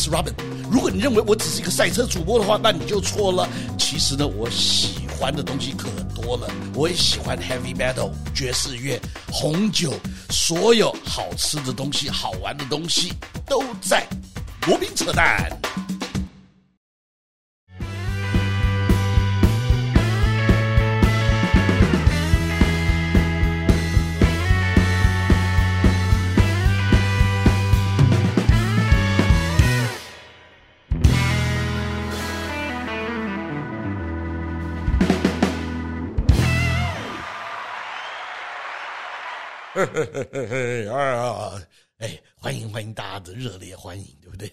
[0.00, 0.32] 是 Robin。
[0.70, 3.46] 如果你认为我只是一个赛车主播的话，那你就错了。
[3.78, 6.48] 其实呢，我喜欢的东西可多了。
[6.74, 8.98] 我也喜欢 Heavy Metal、爵士乐、
[9.30, 9.92] 红酒，
[10.30, 13.12] 所有好吃的东西、好玩的东西
[13.46, 14.06] 都在
[14.66, 15.50] 罗宾扯淡。
[40.92, 41.62] 啊！
[41.98, 44.50] 哎，欢迎欢迎大家的热烈欢迎，对不对？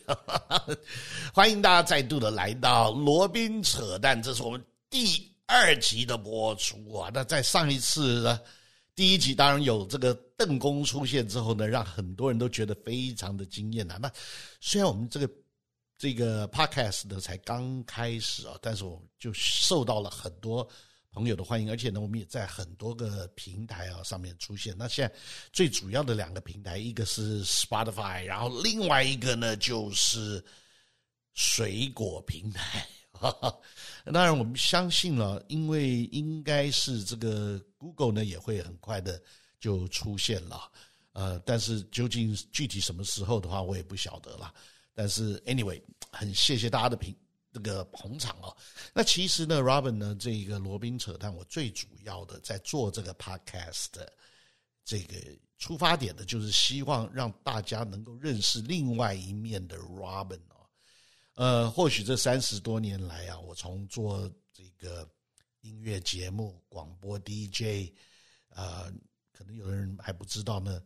[1.33, 7.09] 欢迎大家再度的来到罗宾扯淡，这是我们第二集的播出啊。
[7.13, 8.39] 那在上一次呢，
[8.95, 13.97] 第一集当然有这个邓公出现之后呢，让很多人都觉得非常的惊艳啊。
[14.01, 14.11] 那
[14.59, 15.29] 虽然我们这个
[15.97, 20.67] 这个 podcast 呢才刚开始啊，但是我就受到了很多。
[21.17, 24.75] 朋友的欢迎，而且呢，我们也在很多个平台啊上面出现。
[24.77, 25.15] 那现在
[25.51, 30.43] 最主要的两个平台，一个是 Spotify，然后另外一个呢就是
[31.33, 32.87] 水果平台。
[34.13, 39.19] 当然，我们相信了，因为应该是这个 Google 呢也会很快的
[39.59, 40.71] 就出现了。
[41.13, 44.53] 呃，但是究竟具体什么时候的话，我也不晓得了。
[44.93, 45.81] 但是 Anyway，
[46.11, 47.15] 很谢谢大家的评。
[47.57, 48.55] 这个捧场哦，
[48.93, 54.13] 那其实呢，Robin 呢，这个罗宾扯淡，我最主要的在做这个 Podcast 的
[54.85, 55.15] 这个
[55.57, 60.67] 出发点呢，就是希望让大家能够认识另外一面的 Robin 哦。
[61.33, 65.09] 呃，或许这三十多年来啊，我从做这个
[65.61, 67.91] 音乐节目、广播 DJ，
[68.49, 68.93] 呃，
[69.31, 70.79] 可能有的人还不知道呢。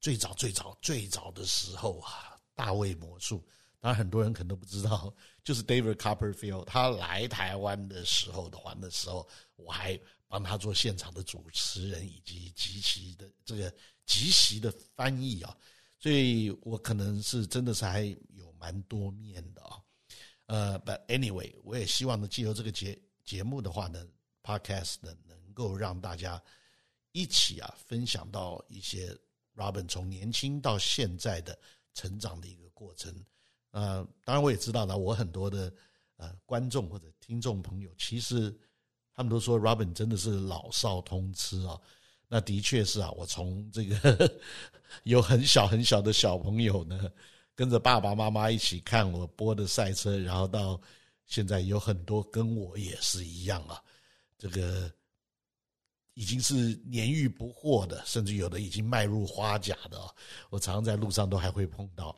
[0.00, 3.42] 最早、最早、最早的时候啊，大卫魔术。
[3.82, 5.14] 当然，很多人可能都不知道，
[5.50, 13.74] 就是 David Copperfield 他来台湾的时候的话，那时候我还帮他做现场的主持人以及即席的这个
[14.06, 15.56] 即席的翻译啊，
[15.98, 18.02] 所以我可能是真的是还
[18.36, 19.82] 有蛮多面的啊。
[20.46, 24.06] 呃，But anyway，我也希望呢，借由这个节节目的话呢
[24.44, 26.40] ，Podcast 呢，能够让大家
[27.10, 29.18] 一起啊，分享到一些
[29.56, 31.58] Robin 从年轻到现在的
[31.92, 33.12] 成长的一个过程。
[33.70, 35.72] 呃，当然我也知道了，我很多的
[36.16, 38.52] 呃观众或者听众朋友，其实
[39.14, 41.78] 他们都说 Robin 真的是老少通吃啊。
[42.28, 44.40] 那的确是啊，我从这个
[45.02, 47.10] 有很小很小的小朋友呢，
[47.54, 50.80] 跟着爸爸妈妈一起看我播的赛车，然后到
[51.26, 53.82] 现在有很多跟我也是一样啊，
[54.38, 54.88] 这个
[56.14, 56.54] 已经是
[56.86, 60.14] 年逾不惑的，甚至有的已经迈入花甲的啊，
[60.50, 62.16] 我常常在路上都还会碰到。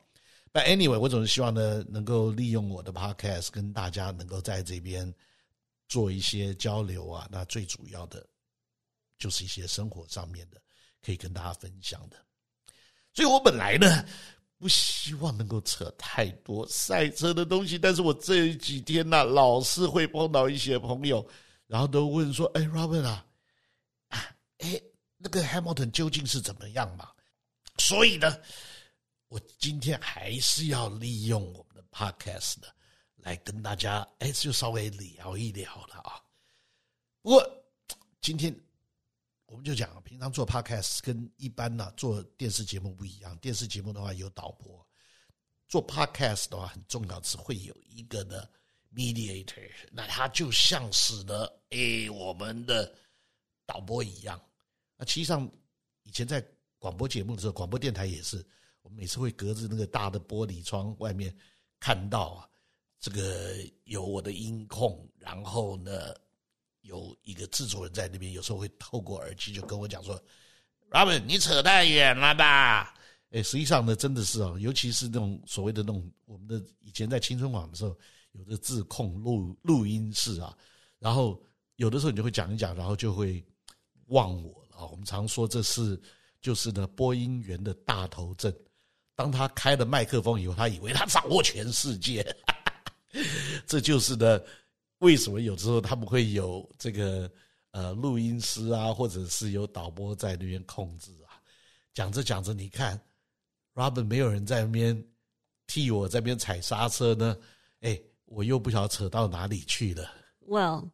[0.54, 5.10] 但 anyway，我总是希望呢，能够利用我的 podcast 跟大家能够在这边
[5.88, 7.26] 做一些交流啊。
[7.32, 8.26] 那最主要的，
[9.16, 10.60] 就是一些生活上面的，
[11.00, 12.18] 可以跟大家分享的。
[13.14, 14.04] 所以我本来呢，
[14.58, 21.26] 不希望能够扯太多赛车的东西，但是我这几天呢、啊，老是会碰到一些朋友，
[21.66, 23.24] 然后都问说：“哎，Robin 啊，
[24.08, 24.78] 啊，哎，
[25.16, 27.08] 那个 Hamilton 究竟是怎么样嘛？”
[27.80, 28.36] 所以呢。
[29.32, 32.70] 我今天还是要利用我们的 podcast 的，
[33.16, 36.22] 来跟大家哎，就稍微聊一聊了啊。
[37.22, 37.64] 不过
[38.20, 38.54] 今天
[39.46, 43.34] 我们就讲，平常做 podcast 跟一般呢做电视节目不一样。
[43.38, 44.86] 电视节目的话有导播，
[45.66, 48.46] 做 podcast 的话很重要是会有一个呢
[48.94, 52.94] mediator，那它就像是呢哎我们的
[53.64, 54.38] 导播一样。
[54.98, 55.50] 那实上
[56.02, 56.46] 以前在
[56.78, 58.46] 广播节目的时候，广播电台也是。
[58.82, 61.34] 我每次会隔着那个大的玻璃窗外面
[61.80, 62.48] 看到啊，
[63.00, 63.54] 这个
[63.84, 66.14] 有我的音控，然后呢
[66.82, 70.20] 有一个制作人在那边，有时候会透过耳机就跟我讲说
[70.90, 72.94] ：“Robin，你扯太远了吧？”
[73.30, 77.96] 哎，实际上呢，真的是啊，尤其是那种所谓的那种我们的以前在青春网的时候，
[78.32, 80.54] 有的自控录录音室啊，
[80.98, 81.42] 然后
[81.76, 83.42] 有的时候你就会讲一讲，然后就会
[84.08, 84.86] 忘我了啊。
[84.86, 85.98] 我们常说这是
[86.42, 88.54] 就是呢播音员的大头症。
[89.14, 92.24] 当他开了麦克风以后，他以为他掌握全世界，
[93.66, 94.40] 这就是呢，
[94.98, 97.30] 为什么有时候他们会有这个
[97.72, 101.36] 呃录音师啊，或者是有导播在那边控制啊？
[101.92, 102.98] 讲着讲着，你看
[103.74, 105.04] ，Robin 没有人在那边
[105.66, 107.36] 替我在那边踩刹车呢，
[107.80, 110.10] 哎，我又不晓得扯到哪里去了。
[110.48, 110.88] Well，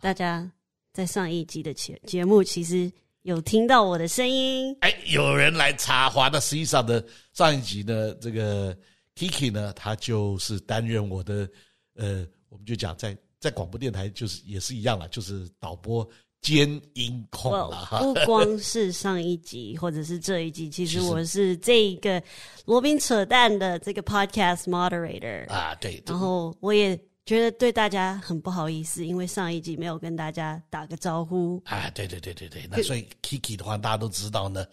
[0.00, 0.50] 大家
[0.92, 2.90] 在上一集的节节目其实。
[3.28, 4.74] 有听到我的声音？
[4.80, 6.30] 哎，有人来插话。
[6.32, 7.02] 那实际上呢，
[7.34, 8.74] 上一集呢，这个
[9.14, 11.46] Kiki 呢，他就是担任我的
[11.94, 16.08] 呃，我们就讲在在广播电台就是也是一样了，就是导播
[16.40, 17.98] 兼音控了哈。
[17.98, 22.22] 不光是上一集或者是这一集，其实我是这一个
[22.64, 26.02] 罗宾扯淡的这个 podcast moderator 啊，对。
[26.06, 26.98] 然后我也
[27.28, 32.66] 觉得对大家很不好意思，因为上一集没有跟大家打个招呼啊，对对对对对。
[32.70, 34.66] 那所以 Kiki 的话，大家都知道呢，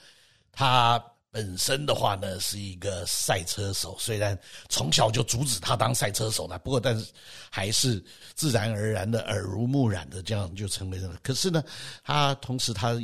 [0.52, 1.04] 他。
[1.36, 7.12] 本身的话呢，是一个赛车手，虽然从小就阻止他当赛车手了，不过但是
[7.52, 8.02] 还是
[8.36, 11.20] 自然而然的耳濡目染的这样就成为了。
[11.22, 11.62] 可是呢，
[12.06, 12.98] 他同时他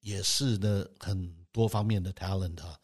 [0.00, 2.76] 也是呢很多方面的 talent 啊。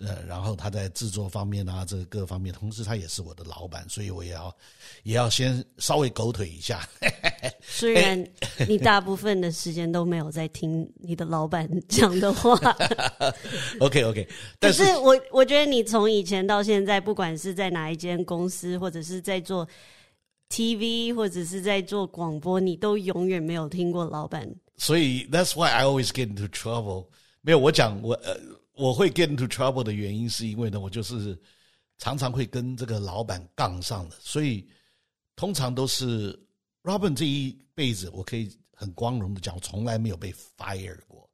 [0.00, 4.56] 呃，然后他在制作方面啊，这个各方面，同时他也是我的老板，所以我也要
[5.02, 6.88] 也要先稍微狗腿一下。
[7.60, 8.26] 虽然
[8.66, 12.54] 你大部分的时间都没有在听你的老板讲的话。
[13.80, 14.26] OK OK，
[14.58, 19.68] 但是，是我我觉得你从以前到现在，不管是在哪一间公司，或者是在做
[20.48, 24.48] TV，或者是在做广播，你都永远没有听过老板。
[24.78, 27.08] 所以 That's why I always get into trouble。
[27.42, 28.34] 没有，我讲我呃。
[28.80, 31.38] 我会 get into trouble 的原因是因为呢，我就是
[31.98, 34.66] 常常会跟这个老板杠上的，所以
[35.36, 36.32] 通常都是
[36.82, 41.28] Robin 这一辈子，我可以很光荣的讲，我从来没有被 fire 过，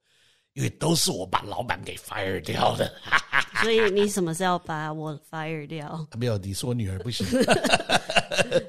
[0.54, 2.92] 因为都是我把老板给 fire 掉的。
[3.62, 6.04] 所以你什么时候把我 fire 掉？
[6.18, 7.24] 没有，你是我女儿不行。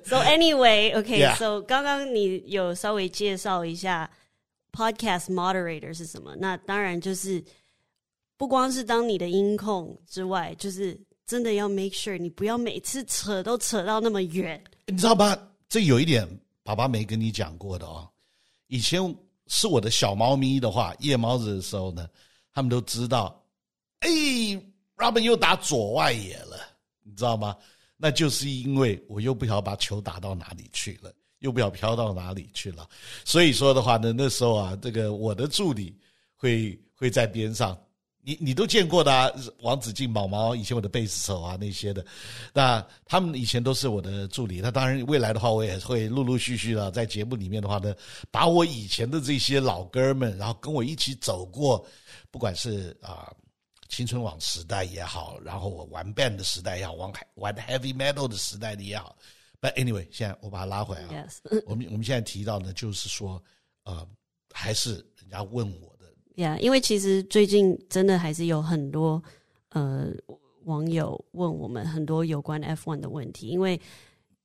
[0.05, 1.35] So anyway, OK, Yeah.
[1.35, 4.09] so 刚刚你有稍微介绍一下
[4.71, 6.35] podcast moderator 是什么？
[6.37, 7.43] 那当然就是。
[8.37, 14.63] 不光是当你的音控之外，就是真的要 make sure 你不要每次扯都扯到那么远。
[14.85, 15.35] 你知道吗？
[15.67, 16.25] 这有一点
[16.63, 18.07] 爸爸没跟你讲过的哦。
[18.67, 19.01] 以前
[19.47, 22.07] 是我的小猫咪的话，夜猫子的时候呢，
[22.53, 23.43] 他们都知道，
[24.01, 24.09] 哎
[24.95, 26.57] ，Robin 又打左外野了，
[27.01, 27.57] 你知道吗？
[27.97, 32.87] 那就是因为我又不晓得把球打到哪里去了，又不晓得飘到哪里去了。
[33.25, 35.97] 所以说的话呢，那时候啊，这个我的助理
[36.35, 37.75] 会会在边上。
[38.27, 39.31] 你你都见过的啊，
[39.61, 42.05] 王子敬、毛毛，以前我的贝斯手啊那些的，
[42.53, 44.59] 那他们以前都是我的助理。
[44.59, 47.95] 那当然未来的话，我也会陆陆续续的在节目里面的话呢，
[48.29, 51.85] 把我以前的这些老哥们，然后跟我一起走过，
[52.29, 53.33] 不管是啊
[53.87, 59.15] 青春网时代也好，然后我玩 band 的时代也好，玩玩 heavy metal 的时代的也好。
[59.61, 61.25] But anyway，现在我把它拉回来啊。
[61.25, 61.63] Yes.
[61.65, 63.41] 我们我们现在提到呢，就是说，
[63.85, 64.05] 呃，
[64.51, 65.95] 还是人家问我。
[66.37, 69.21] 呀，yeah, 因为其实最近真的还是有很多
[69.69, 70.07] 呃
[70.63, 73.79] 网友问我们很多有关 F1 的问题，因为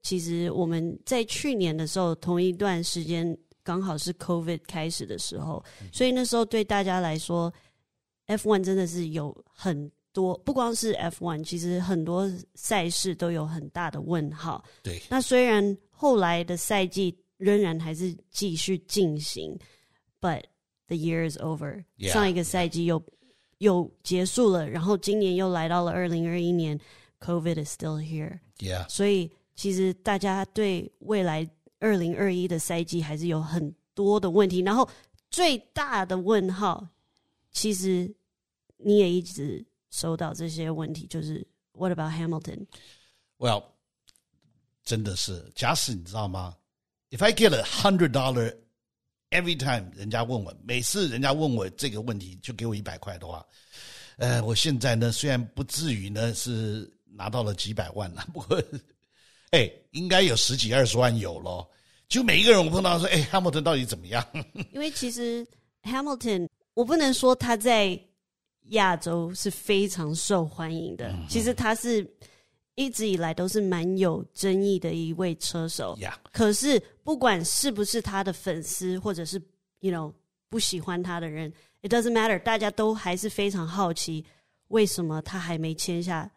[0.02, 7.52] 其实我们在去年的时候同一段时间刚好是 COVID 开始的时候，所以那时候对大家来说
[8.26, 14.64] ，F1 真的是有很多，不光是 F1，其实很多赛事都有很大的问号。
[14.82, 19.58] 对，那虽然后来的赛季仍然还是继续进行
[20.20, 20.42] ，but
[20.88, 23.02] The year is over，上一个赛季又
[23.58, 26.78] 又结束了，然后今年又来到了二零二一年
[27.20, 28.40] ，COVID is still here。
[28.58, 31.48] Yeah，所以其实大家对未来
[31.78, 34.60] 二零二一的赛季还是有很多的问题。
[34.60, 34.88] 然后
[35.30, 36.86] 最大的问号，
[37.52, 38.12] 其实
[38.76, 43.64] 你也一直收到这些问题，就是 What about Hamilton？Well，
[44.84, 46.56] 真的是，假使你知道吗
[47.10, 48.56] ？If I get a hundred dollar
[49.32, 53.44] Every time 人家问我，每次人家问我这个问题，就给我一百块的话，
[54.18, 58.62] 呃，我现在呢虽然不至于呢是拿到了几百万了， 不过，
[59.50, 61.66] 哎，应该有十几二十万有咯。
[62.08, 64.22] 就每一个人我碰到说，哎，Hamilton 到底怎么样？
[64.72, 65.46] 因为其实
[65.82, 67.98] Hamilton，我不能说他在
[68.68, 72.06] 亚洲是非常受欢迎的，嗯、其实他是。
[72.74, 76.14] 一直以来都是蛮有争议的一位车手，Yeah.
[76.32, 79.40] 可是不管是不是他的粉丝，或者是
[79.80, 80.12] you know
[80.48, 84.24] 不喜欢他的人，it doesn't matter，大家都还是非常好奇，
[84.68, 86.30] 为什么他还没签下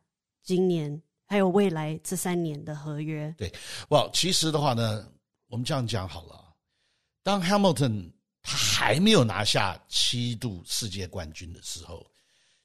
[0.44, 3.34] 今年还有未来这三年的合约？
[3.38, 3.52] 对，
[3.90, 5.08] 哇，其实的话呢，
[5.48, 6.54] 我们这样讲好了，
[7.24, 12.06] 当 Hamilton 他还没有拿下七度世界冠军的时候，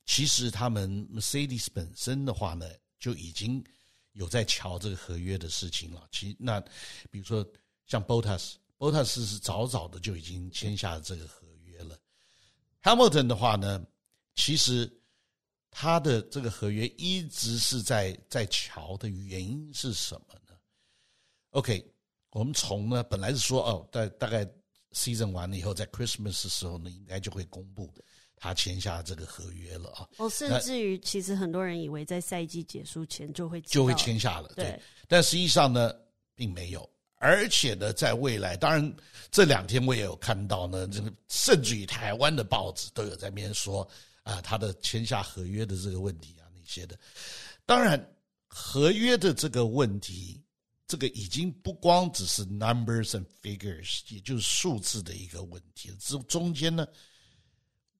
[0.06, 2.66] 其实他们 Mercedes 本身的话呢。
[3.00, 3.64] 就已经
[4.12, 6.06] 有在瞧这个合约的事情了。
[6.12, 6.60] 其那
[7.10, 7.42] 比如说
[7.90, 11.98] 像 Bottas，Bottas 是早早的就已经签下了这个合约了。
[12.84, 13.84] Hamilton 的话呢，
[14.36, 14.88] 其实
[15.72, 20.54] 他的这个合约一直是在在桥的原因是什么呢
[21.50, 21.84] ？OK，
[22.30, 24.48] 我们从呢本来是说哦，大大概
[24.92, 27.92] season 完了以后，在 Christmas 的时候呢，应该就会公布。
[28.36, 30.08] 他签下这个合约了啊。
[30.18, 34.80] 哦，甚至于其实很多人以为在赛季结束前就会就会签下了，对。
[35.08, 35.92] 但实际上呢，
[36.36, 36.88] 并没有。
[37.22, 38.96] 而且呢，在未来，当然
[39.30, 43.86] 这两天我也有看到呢，这个甚至于台湾的报纸都有在面说
[44.22, 46.98] 啊，他的签下合约的这个问题啊，那些的。
[47.66, 48.02] 当然，
[48.48, 50.42] 合约的这个问题，
[50.88, 55.94] 这个已经不光只是 numbers and figures，也就是数字的一个问题。
[56.00, 56.88] 这中间呢，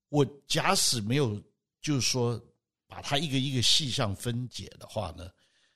[0.08, 1.38] 我假使没有，
[1.82, 2.42] 就是说
[2.86, 5.30] 把它一个一个细项分解的话呢，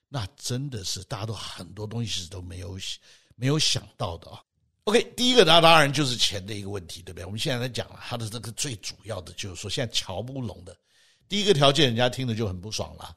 [0.09, 2.79] 那真的是大家都很多东西都没有
[3.35, 4.41] 没有想到的啊
[4.85, 7.25] ，OK，第一个那当然就是钱的一个问题，对不对？
[7.25, 10.77] 我们现在在讲了，他的这个最主要的就是说，现在乔不拢的
[11.29, 13.17] 第一个条件，人家听着就很不爽了，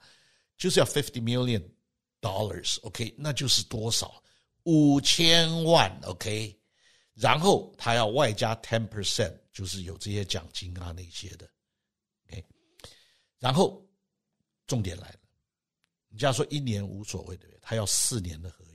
[0.58, 1.64] 就是要 fifty million
[2.20, 4.24] dollars，OK，那就是多少？
[4.64, 6.60] 五千万，OK，
[7.14, 11.48] 然后他要外加 ten percent，就是有这些奖金啊那些的
[12.28, 12.44] ，OK，
[13.40, 13.86] 然后
[14.66, 15.20] 重点来了，
[16.10, 17.60] 人家说一年无所谓，对不对？
[17.62, 18.66] 他要四年的合。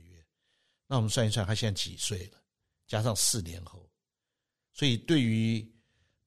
[0.93, 2.39] 那我们算一算，他现在几岁了？
[2.85, 3.89] 加上四年后，
[4.71, 5.67] 所以对于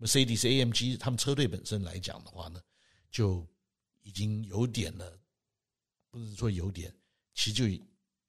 [0.01, 2.61] Mercedes AMG 他们车队本身来讲的话呢，
[3.09, 3.47] 就
[4.03, 5.21] 已经有点了，
[6.11, 6.93] 不是说有点，
[7.33, 7.85] 其实就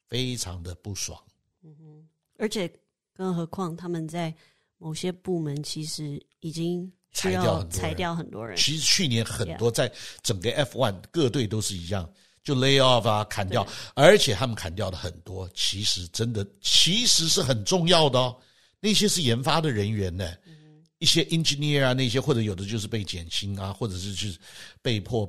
[0.08, 1.20] 非常的不爽。
[1.64, 2.72] 嗯哼，而且
[3.16, 4.32] 更何况他们在
[4.78, 8.56] 某些部门其实已经裁掉裁掉很多人。
[8.56, 9.92] 其实去年很多在
[10.22, 12.08] 整个 F1 各队都是一样。
[12.48, 18.40] 就 lay off 啊，砍掉，而且他们砍掉的很多，其实真的其实是很重要的哦。
[18.80, 24.40] 那些是研发的人员呢，嗯、一些 engineer 啊，那些或者有的就是被减薪啊，或者是就是
[24.82, 25.26] 被迫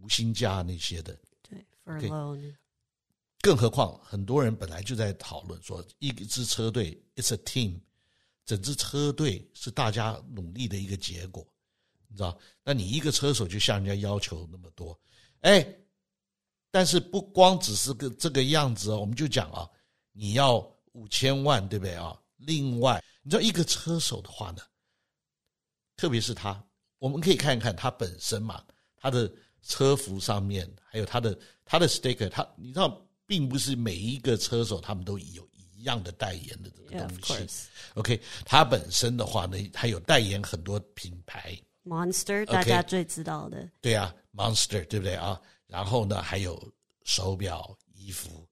[0.00, 1.14] 无薪假那些的。
[1.46, 2.54] 对，furlough。
[3.42, 7.78] 更何况很多人本来就在讨论说，一支车队 it's a team，
[8.46, 11.46] 整支车队是大家努力的一个结果，
[12.08, 12.38] 你知道？
[12.64, 14.98] 那你一个车手就向人家要求那么多，
[15.42, 15.62] 哎。
[16.76, 19.66] 但是不光只是个这个样子哦，我们就讲啊，
[20.12, 20.58] 你要
[20.92, 22.14] 五千万，对不对啊？
[22.36, 24.58] 另外，你知道一个车手的话呢，
[25.96, 26.62] 特别是他，
[26.98, 28.62] 我们可以看一看他本身嘛，
[28.94, 37.32] 他的车服上面，还有他的他的 sticker，他你知道，并不是每一个车手他们都有一样的代言的这个东西。
[37.32, 43.66] Yeah, OK，他本身的话呢，他有代言很多品牌，Monster，大家最知道的。
[43.80, 45.40] 对啊，Monster，对不对啊？
[45.66, 46.60] 然后呢，还有
[47.04, 48.46] 手表、衣服，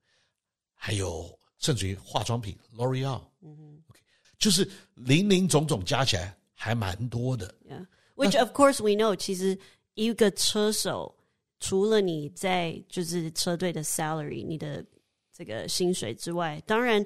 [0.74, 4.00] 还有甚至于化妆品，L'Oreal，嗯哼，OK，
[4.38, 7.54] 就是零零总总加起来还蛮多的。
[7.68, 9.58] Yeah，which of course we know，其实
[9.94, 11.14] 一个车手
[11.60, 14.84] 除了你在就是车队的 salary，你的
[15.32, 17.04] 这个薪水之外，当然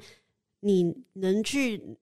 [0.60, 1.98] 你能去。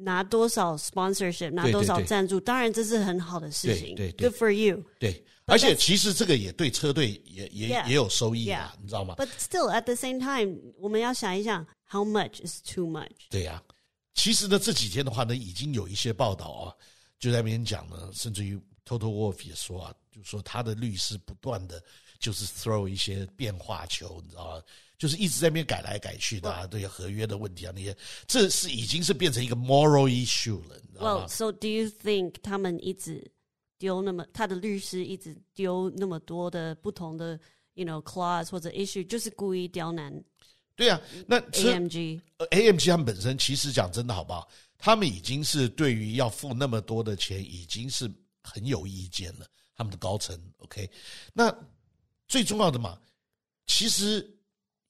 [0.00, 3.94] 拿多少 sponsorship，拿多少赞助，当然这是很好的事情。
[3.94, 4.84] 对对对，Good for you。
[4.98, 13.10] 对，而且其实这个也对车队也也也有收益啊你知道吗？But still at the same time，我们要想一想，how much is too much？
[13.30, 13.74] 对呀、啊，
[14.14, 16.74] 其实呢这几天的话呢，已经有一些报道啊，
[17.18, 21.82] 就在那边讲呢，甚至于 Toto Wolff 也说啊，就说他的律师不断的
[22.20, 24.62] 就是 throw 一些变化球，你知道吗？
[24.98, 27.96] 就是一直在那边改来改去的啊，对合约的问题啊那些，
[28.26, 33.32] 这是已经是变成一个 moral issue 了，你知道吗？Well, so do you think 他们一直
[33.78, 37.40] 丢那么他的律师一直丢那么多的不同的
[37.72, 40.22] you know clause 或者 issue，就是故意刁难？
[40.76, 44.46] 对啊，那 AMG AMG 他们本身其实讲真的好不好？
[44.76, 48.10] 他们已经是对于要付那么多的钱已经是
[48.42, 50.90] 很有意见了，他们的高层 OK。
[51.32, 51.54] 那
[52.30, 52.98] 最重要的嘛，
[53.66, 54.26] 其实。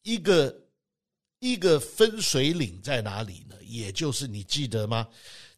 [0.02, 0.58] 一个
[1.40, 3.54] 一个分水岭在哪里呢？
[3.66, 5.06] 也就是你记得吗？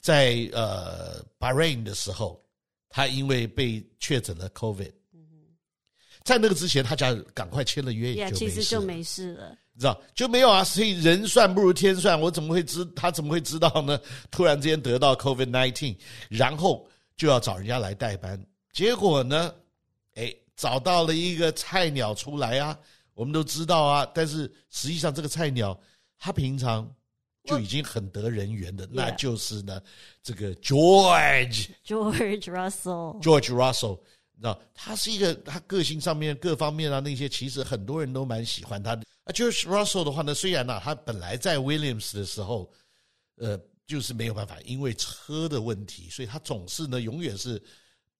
[0.00, 2.44] 在呃 Bahrain 的时候，
[2.88, 4.92] 他因为被确诊了 COVID，
[6.24, 8.32] 在那个之前，他家赶快签了约，也。
[8.32, 10.64] 其实就没事了，你知道就没有啊。
[10.64, 13.96] 所以人算不如天算，我怎么会知他怎么会知道呢？
[14.28, 15.96] 突然之间得到 COVID nineteen，
[16.28, 16.84] 然后
[17.16, 19.54] 就要找人家来代班，结果呢，
[20.14, 22.78] 哎，找到了一个菜鸟出来啊。
[23.14, 25.78] 我们都知道啊，但是实际上这个菜鸟
[26.18, 26.90] 他平常
[27.44, 29.78] 就已经很得人缘的，那就是呢
[30.22, 34.00] 这个 George George Russell George Russell，
[34.34, 39.28] 你知道他是一个他个性上面各方面啊那些其实很多人都蛮喜欢他的啊。
[39.34, 42.72] George Russell 的话呢，虽然呢、啊、他本来在 Williams 的时候，
[43.36, 47.62] 呃，就是没有办法，因为车的问题，所以他总是呢永远是。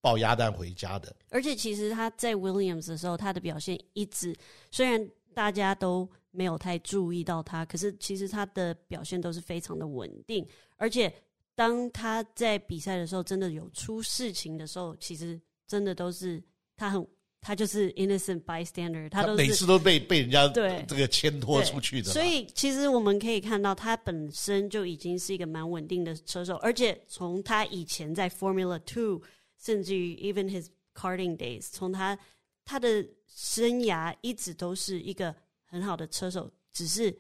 [0.02, 4.36] 抱鸭蛋回家的，而且其实他在 Williams 的时候，他的表现一直
[4.70, 11.10] 虽然大家都没有太注意到他，可是其实他的表现都是非常的稳定，而且
[11.54, 16.42] 当他在比赛的时候，真的有出事情的时候，其实真的都是
[16.76, 17.06] 他很。
[17.44, 22.12] 他就是 innocent bystander，他都每次都被被人家对这个牵拖出去的。
[22.12, 29.20] 所以其实我们可以看到，他本身就已经是一个蛮稳定的车手，而且从他以前在 Formula Two，
[29.62, 32.18] 甚至于 even his karting days，从他
[32.64, 37.16] 他的生涯一直都是一个很好的车手，只是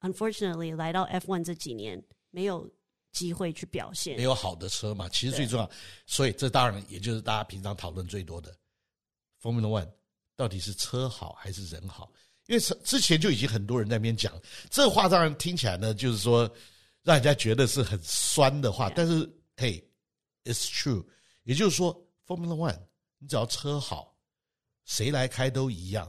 [0.00, 2.68] unfortunately 来到 F1 这几年没有
[3.12, 5.08] 机会去表现，没有好的车嘛。
[5.08, 5.70] 其实最重要，
[6.06, 8.54] 所以这当然也就是大家平常讨论最多的。
[9.42, 9.90] Formula One
[10.36, 12.12] 到底是车好还是人好？
[12.46, 14.32] 因为之前就已经很多人在那边讲
[14.70, 16.48] 这话，当然听起来呢，就是说
[17.02, 18.88] 让人家觉得是很酸的话。
[18.94, 19.82] 但是，嘿
[20.44, 21.04] ，It's true，
[21.46, 22.78] 也就是说，Formula One
[23.16, 24.14] 你只要车好，
[24.84, 26.06] 谁来开都一样。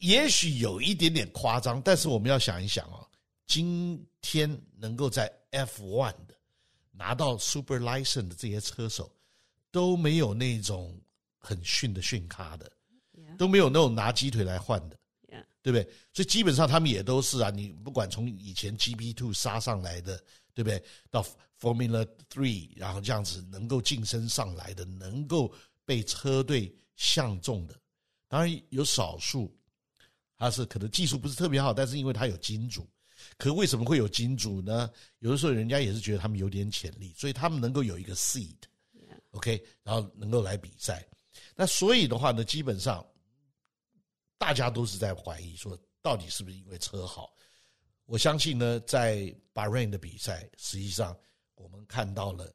[0.00, 3.08] 也许有一点点夸张，但是我们要想一想哦，
[3.46, 6.34] 今天能够在 F1 的
[6.90, 9.10] 拿到 Super License 的这些车手
[9.70, 11.00] 都没有那种。
[11.38, 12.68] 很逊的逊咖的.
[13.38, 14.98] 都没有那种拿鸡腿来换的.
[15.62, 15.84] 对不对？
[16.12, 20.20] 所以基本上他们也都是啊，你不管从以前 GP Two 杀上来的，
[20.52, 20.82] 对不对？
[21.08, 21.24] 到
[21.60, 25.52] Formula Three，然后这样子能够晋升上来的，能够
[25.84, 27.74] 被车队相中的，
[28.28, 29.56] 当然有少数，
[30.36, 32.88] 他是可能技术不是特别好，但是因为他有金主，
[33.38, 34.90] 可为什么会有金主呢？
[35.20, 39.64] 有的时候人家也是觉得他们有点潜力，所以他们能够有一个 seed，OK，、yeah.
[39.82, 41.06] 然后能够来比赛。
[41.54, 43.04] 那所以的话呢，基本上
[44.36, 47.32] 大家都是在怀疑说，到底是不是因为车好？
[48.04, 51.16] 我相信呢，在 Bahrain 的比赛，实际上
[51.56, 52.48] 我们看到了，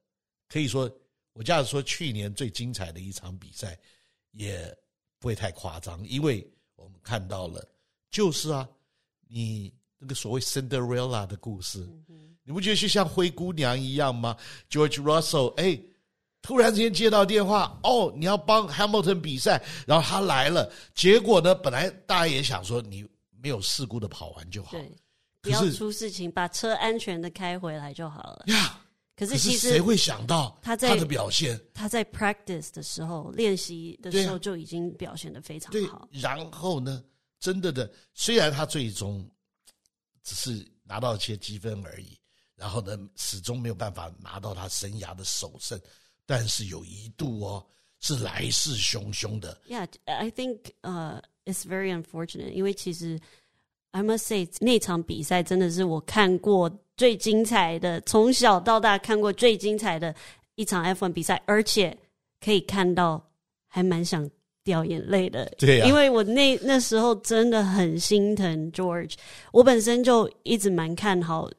[0.47, 0.89] 可以说，
[1.33, 3.77] 我这样说去年最精彩的一场比赛，
[4.31, 4.75] 也
[5.19, 7.67] 不会太夸张，因为我们看到了，
[8.09, 8.67] 就是啊，
[9.27, 11.87] 你那个所谓 Cinderella 的故事，
[12.43, 14.37] 你不觉得就像灰姑娘一样吗
[14.69, 15.79] ？George Russell，哎。
[16.43, 20.73] 突然之间接到电话，哦，你要帮 Hamilton 比赛，然后他来了。
[20.95, 24.91] 结果呢，本来大家也想说你没有事故的跑完就好，对，
[25.39, 28.45] 不要出事情，把车安全的开回来就好了。
[28.47, 28.80] 呀，
[29.21, 31.59] 可是其实谁会想到他在他的表现？
[31.75, 36.09] 他在 practice 的时候练习的时候就已经表现的非常好。
[36.11, 37.03] 然后呢，
[37.39, 39.23] 真的的，虽然他最终
[40.23, 42.17] 只是拿到一些积分而已，
[42.55, 45.79] 然后呢，始终没有办法拿到他生涯的首胜。
[46.25, 47.63] 但是有一度哦，
[47.99, 49.55] 是来势汹汹的。
[49.67, 52.53] Yeah, I think, uh, it's very unfortunate.
[52.53, 53.19] 因为其实
[53.91, 56.67] ，I must say，那场比赛真的是我看过
[57.01, 60.13] 最精彩的，从小到大看过最精彩的
[60.53, 61.97] 一场 F1 比赛，而且
[62.39, 63.19] 可以看到
[63.67, 64.29] 还蛮想
[64.63, 65.51] 掉眼泪的。
[65.57, 69.15] 对啊，因为我那那时候真的很心疼 George，
[69.51, 71.49] 我本身就一直蛮看好，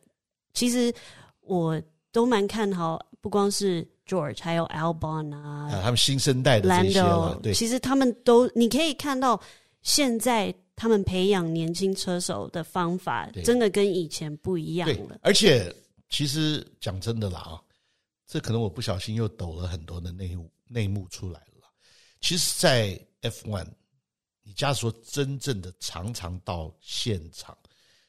[0.54, 0.94] 其实
[1.40, 3.84] 我都蛮看好，不光是。
[4.04, 9.40] George 还有 Albon 啊，啊，他们新生代的这些了，对，其实他们都你可以看到，
[9.80, 15.18] 现在他们培养年轻车手的方法，真的跟以前不一样了。
[15.22, 15.74] 而且，
[16.08, 17.62] 其实讲真的啦啊，
[18.26, 21.68] 这可能我不小心又抖了很多的内幕内幕出来了。
[22.20, 23.66] 其实，在 F1，
[24.42, 27.56] 你假如说真正的常常到现场，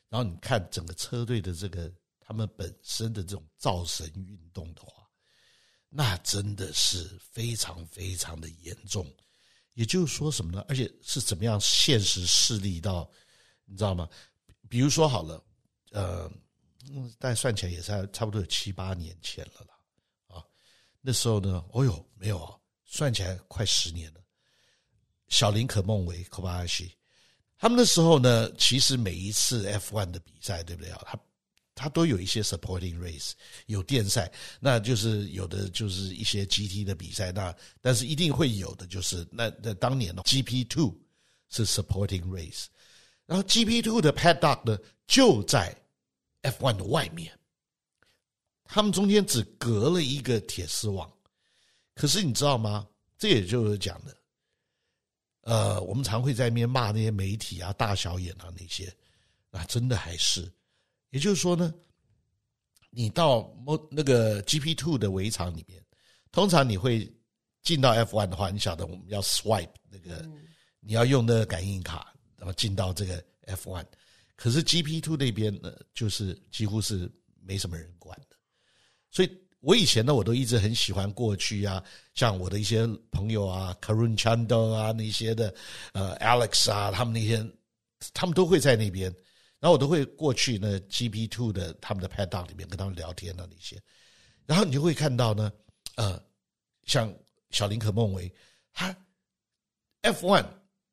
[0.09, 5.03] 然后你看整个车队的这个他们本身的这种造神运动的话。
[5.95, 9.05] 那真的是非常非常的严重，
[9.73, 10.63] 也就是说什么呢？
[10.67, 13.09] 而且是怎么样现实势力到，
[13.65, 14.07] 你知道吗？
[14.69, 15.43] 比如说好了，
[15.91, 16.31] 呃，
[17.19, 20.43] 但算起来也是差不多有七八年前了啦，啊，
[21.01, 24.19] 那时候呢，哦哟，没有啊，算起来快十年了。
[25.29, 26.95] 小林可梦维、科巴西，
[27.57, 31.01] 他们那时候呢，其实每一次 F1 的比赛，对不对啊？
[31.05, 31.19] 他
[31.75, 33.31] 它都有一些 supporting race，
[33.65, 40.95] 有电赛，那就是有的就是一些 GT 的比赛，那但是一定会有的就是那那当年的 GP Two
[41.49, 42.65] 是 supporting race，
[43.25, 45.75] 然后 GP Two 的 paddock 呢就在
[46.41, 47.31] F One 的外面，
[48.65, 51.11] 他们中间只隔了一个铁丝网，
[51.95, 52.87] 可是你知道吗？
[53.17, 54.17] 这也就是讲的，
[55.41, 58.93] 呃，我们常会在那边骂那些媒体啊、大小眼啊那些，
[59.49, 60.51] 那真的还是。
[61.13, 61.71] 也就是说呢，
[62.89, 63.55] 你到
[63.91, 65.79] 那个 GP Two 的围场里面，
[66.31, 67.07] 通常你会
[67.61, 70.27] 进到 F One 的话，你晓得我们要 swipe 那个，
[70.79, 73.85] 你要用那个感应卡，然后进到这个 F One。
[74.35, 77.07] 可是 GP Two 那边呢，就是几乎是
[77.43, 78.35] 没什么人管的。
[79.11, 81.81] 所以我以前呢，我都一直很喜欢过去啊，
[82.15, 85.53] 像我的一些朋友啊，Karun Chandler 啊那些的，
[85.93, 87.47] 呃，Alex 啊，他们那些，
[88.15, 89.15] 他们都会在那边。
[89.63, 93.81] 然后我都会过去那 GP Two 的他们的 p a d o c k 里面跟他们聊天啊那些，
[94.45, 95.49] 然后你就会看到呢，
[95.95, 96.21] 呃，
[96.83, 97.09] 像
[97.49, 98.29] 小林可梦维，
[98.73, 98.93] 他
[100.01, 100.45] F one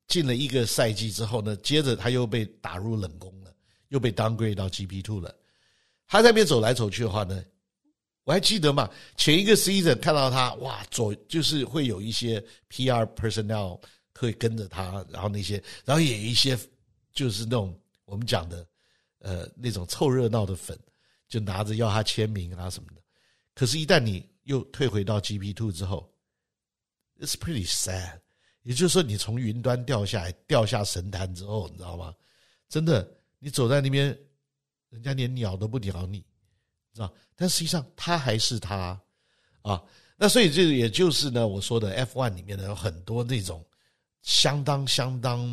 [0.06, 3.52] 进了一个赛季之后呢，接着他又被打入冷宫了，
[3.88, 5.34] 又被 downgrade 到 GP Two 了。
[6.06, 7.44] 他在那边走来走去的话呢，
[8.22, 13.82] 我还记得嘛，前一个 season 看到他哇，走就是会有一些 PR personnel
[14.14, 16.56] 会跟着他，然后那些，然后也一些
[17.12, 17.76] 就是那种
[18.10, 18.66] 我们讲的
[19.20, 20.78] 呃那种凑热闹的粉，
[21.28, 23.00] 就拿着要他签名啊什么的。
[23.54, 26.12] 可是，一旦你又退回到 GP Two 之后
[27.20, 28.20] ，it's pretty sad。
[28.62, 32.14] 也就是说，你从云端掉下来，掉下神坛之后，你知道吗？
[32.68, 34.16] 真的，你走在那边。
[34.90, 36.18] 人家连鸟都不鸟你，
[36.92, 37.14] 知道？
[37.36, 39.00] 但实际上他还是他
[39.62, 39.80] 啊。
[40.16, 43.64] 那所以这也就是呢，我说的 F one 里面呢，有很多那种
[44.22, 45.46] 相当相当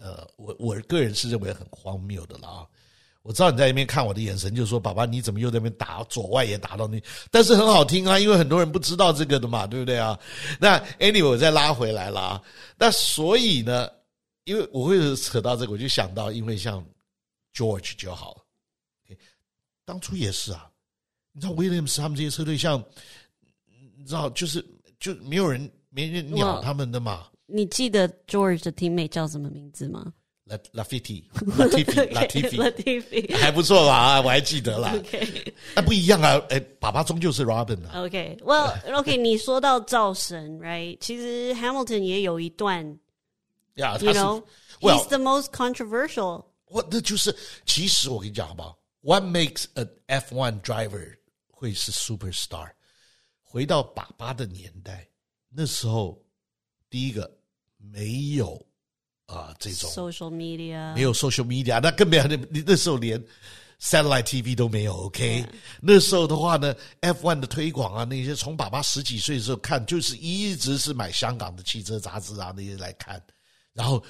[0.00, 2.66] 呃，我我个人是认为很荒谬的了啊。
[3.22, 6.98] 我知道你在那边看我的眼神，就是说：“爸爸，你怎么又在那边打左外也打到那？”
[7.30, 10.18] 但是很好听啊，因为很多人不知道这个的嘛，对不对啊？
[10.58, 12.42] 那 Anyway，我再拉回来了啊。
[12.78, 13.90] 那所以呢，
[14.44, 16.82] 因为我会扯到这个，我就想到，因为像
[17.54, 18.42] George 就好。
[19.84, 20.70] 当初也是啊，
[21.32, 22.82] 你知道 Williams 他们这些车队，像
[23.98, 24.64] 你知道，就是
[24.98, 27.26] 就没有人没人鸟他们的嘛。
[27.52, 30.12] 你记得 George 的 teammate 叫什么名字吗
[30.72, 33.94] ？Latifi，Latifi，Latifi，还不错吧？
[33.94, 34.92] 啊，我还记得啦。
[34.96, 38.02] OK，那不一样啊，哎，爸爸终究是 Robin 啊。
[38.02, 40.98] OK，Well，OK，你说到造神，Right？
[41.00, 42.98] 其实 Hamilton 也有一段
[43.76, 46.46] ，Yeah，You know，He's the most controversial。
[46.66, 47.32] 我那就是，
[47.64, 51.16] 其实我跟你讲好不好？What makes an F1 driver
[51.48, 52.72] 会是 superstar？
[53.42, 55.08] 回到爸爸的年代，
[55.48, 56.20] 那时候
[56.88, 57.30] 第一个
[57.80, 58.54] 没有
[59.26, 63.22] 啊、呃、这种 social media，没有 social media，那更没有那那时候连
[63.80, 64.94] satellite TV 都没有。
[64.94, 65.44] OK.
[65.80, 73.22] 那时候的话呢，F1 的推广啊，那些从爸爸十几岁的时候看，就是一直是买香港的汽车杂志啊那些来看，
[73.72, 74.04] 然后。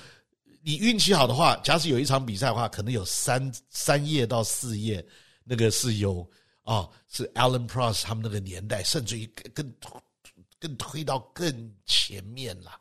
[0.63, 5.03] 你运气好的话，假使有一场比赛的话，可能有三三页到四页，
[5.43, 6.21] 那个是有
[6.65, 9.73] 啊、哦，是 Alain Prost 他们那个年代，甚至于更
[10.59, 12.79] 更推到更前面了，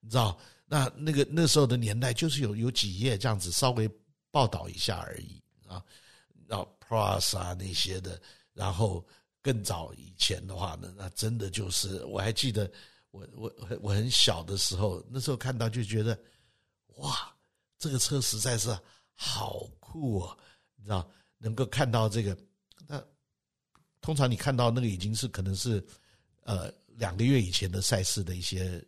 [0.00, 0.38] 你知道？
[0.66, 3.88] 那那个那时候的年代，就是有有几页这样子稍微
[4.30, 5.84] 报道一下而已啊。
[6.46, 8.20] 然后 Plus 啊那些的，
[8.52, 9.06] 然后
[9.42, 12.70] 更早以前的话呢，那真的就是我还记得
[13.10, 16.18] 我我我很小的时候，那时候看到就觉得。
[16.96, 17.34] 哇，
[17.78, 18.68] 这个车实在是
[19.14, 20.38] 好酷哦！
[20.76, 21.08] 你知道，
[21.38, 22.36] 能够看到这个，
[22.86, 23.02] 那
[24.02, 25.82] 通常你看到那个已经是可能是
[26.42, 28.84] 呃两个月以前的赛事的一些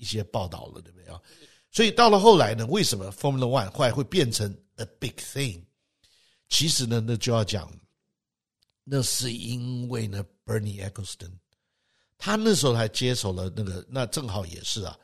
[0.00, 1.20] 一些报道了，对不对啊？
[1.70, 5.62] 所以到了后来呢，为什么 Formula One 后来会变成 a big thing？
[6.48, 7.70] 其实呢，那就要讲，
[8.82, 11.30] 那是因为呢，Bernie Eccleston
[12.18, 14.98] 他那时候还接手了那个，那正好也是啊。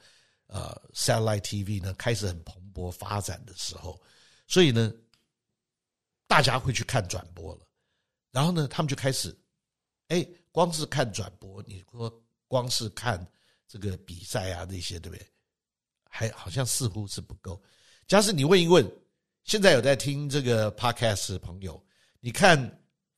[0.48, 4.00] 呃，satellite TV 呢开始很蓬勃发展的时候，
[4.46, 4.92] 所以呢，
[6.28, 7.66] 大家会去看转播了。
[8.30, 9.36] 然后呢，他们就开始，
[10.06, 13.18] 哎，光是看转播，你说光是看
[13.68, 15.26] 这个比赛啊那些，对不对？
[16.08, 17.60] 还好像似乎是不够。
[18.06, 18.90] 假使你问一问，
[19.44, 21.82] 现在有在听这个 podcast 的朋友，
[22.20, 22.58] 你看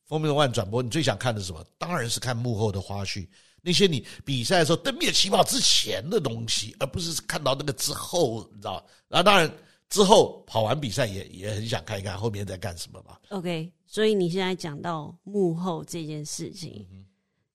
[0.07, 1.65] Formula One 转播，你最想看的是什么？
[1.77, 3.27] 当然是看幕后的花絮。
[3.61, 8.85] 那些你比赛的时候登灭起跑之前的东西，而不是看到那个之后，你知道？
[9.07, 9.53] 然后当然
[9.89, 13.19] 之后跑完比赛也也很想看一看后面在干什么吧。
[13.29, 17.05] OK，所以你现在讲到幕后这件事情，嗯、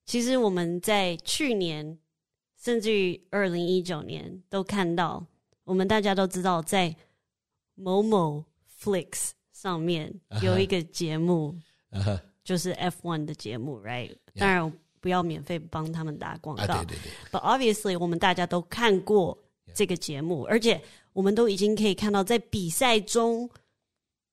[0.04, 1.98] 其实我们在去年
[2.64, 5.24] 甚至于二零一九年都看到，
[5.64, 6.94] 我们大家都知道，在
[7.74, 8.42] 某某
[8.80, 11.54] Flix 上面有一个节目
[11.92, 12.04] ，uh -huh.
[12.04, 12.20] Uh -huh.
[12.42, 14.72] 就是 F1 的节目，Right？、当然。
[15.04, 16.62] 不要免费帮他们打广告。
[16.62, 17.12] 啊、对对对。
[17.30, 19.38] But obviously，我们大家都看过
[19.74, 20.80] 这个节目，而且
[21.12, 23.46] 我们都已经可以看到，在比赛中，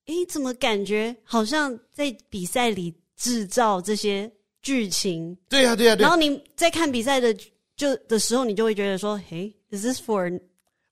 [0.05, 5.37] 诶，怎么感觉好像在比赛里制造这些剧情？
[5.49, 5.97] 对呀、啊，对呀、啊。
[5.99, 7.37] 然后你在看比赛的
[7.81, 10.39] 就的时候，你就会觉得说，嘿，Is this for？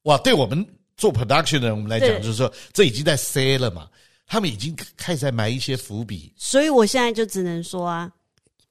[0.03, 0.65] 哇，对我们
[0.97, 3.87] 做 production 的人我们来讲，就是说这已经在塞了嘛，
[4.25, 6.33] 他们已经开始在埋一些伏笔。
[6.35, 8.11] 所以我现在就只能说啊。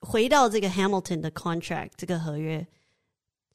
[0.01, 2.65] 回到这个 Hamilton 的 contract 这个合约，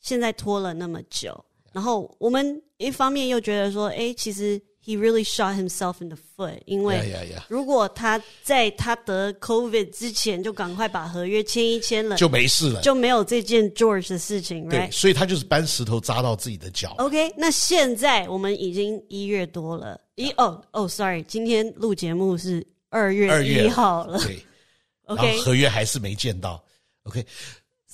[0.02, 7.02] 现在拖了那么久，然后我们一方面又觉得说，哎，其实 he really shot himself in the foot，因为
[7.48, 16.96] 如果他在他得 COVID 之前就赶快把合约签一签了，就没事了，就没有这件 George 的事情，对，所以他就是搬石头砸到自己的脚。
[16.98, 24.20] OK，那现在我们已经一月多了，一哦哦，sorry，今天录节目是二月一号了。
[24.20, 24.46] 对
[25.08, 26.64] OK，合约还是没见到
[27.04, 27.26] ，OK，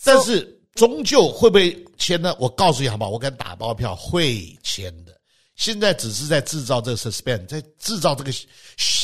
[0.04, 2.36] 但是终究会不会签呢？
[2.40, 3.10] 我告诉你好不好？
[3.10, 5.19] 我敢打包票会签的。
[5.60, 8.34] 现在只是在制造这个 suspense，在制造这个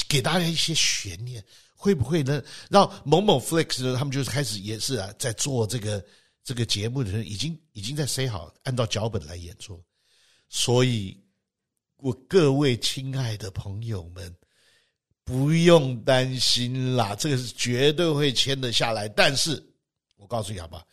[0.09, 1.43] 给大家一些悬念，
[1.75, 2.41] 会不会呢？
[2.69, 6.03] 让某某 Flix 他们就开始也是啊，在做这个
[6.43, 9.79] 这个节目的人已经已经在 say 好，按照脚本来演出，
[10.49, 11.23] 所以。
[11.97, 14.35] 我各位亲爱的朋友们，
[15.23, 19.07] 不用担心啦，这个是绝对会签得下来。
[19.07, 19.65] 但是
[20.17, 20.85] 我告诉你好不好，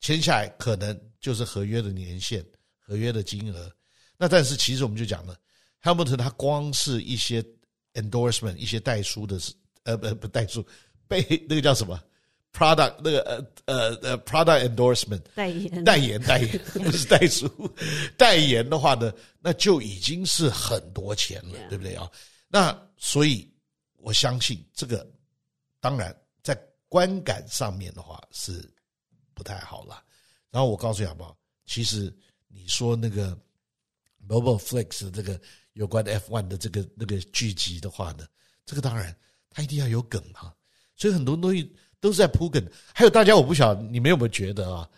[0.00, 2.44] 签下来可能就是合约的年限、
[2.80, 3.70] 合约的金额。
[4.16, 5.36] 那但是其实我们就讲了
[5.82, 7.44] ，Hamilton 他光是一些
[7.94, 9.38] endorsement、一些代书的，
[9.84, 10.66] 呃不不代书，
[11.06, 12.00] 被那个叫什么
[12.52, 17.46] ？product 那个呃呃呃 product endorsement 代言代言代言 不是代书
[18.16, 22.10] 代言的话呢，那就已经是很多钱了.对不对啊？
[22.48, 23.46] 那所以
[23.98, 25.06] 我相信这个，
[25.80, 28.66] 当然在观感上面的话是
[29.34, 30.02] 不太好了。
[30.50, 31.36] 然后我告诉你好不好？
[31.66, 32.10] 其实
[32.48, 33.36] 你说那个
[34.28, 35.40] Mobile Flix 这个
[35.72, 38.26] 有关 F1 的这个那个剧集的话呢，
[38.64, 39.16] 这个当然
[39.50, 40.54] 它一定要有梗啊，
[40.96, 41.74] 所以很多东西。
[41.98, 42.62] 都是在铺梗，
[42.94, 44.88] 还有大家，我不晓得你们有没有觉得啊，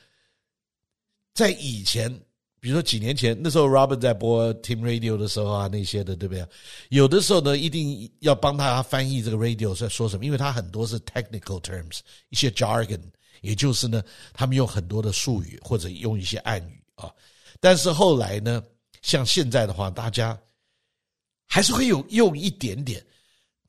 [1.33, 2.13] 在以前，
[2.59, 6.45] 比如说几年前，那时候 Robin 在播 Team Radio 的时候啊，那些的，对不对？
[6.91, 13.01] 有的时候呢，一定要帮他翻译这个 Radio 在说什么，因为他很多是 technical terms，一些 jargon，
[13.43, 14.03] 也就是呢，
[14.35, 17.11] 他们用很多的术语或者用一些暗语啊。
[17.61, 18.63] 但是后来呢，
[19.03, 20.39] 像现在的话，大家
[21.47, 23.05] 还是会有用一点点，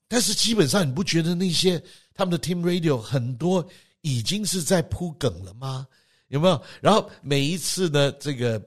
[0.08, 1.82] 但是基本上你不觉得那些？
[2.14, 3.66] 他们的 Team Radio 很多
[4.02, 5.88] 已经是在铺梗了吗？
[6.28, 6.62] 有没有？
[6.82, 8.62] 然后每一次呢，这个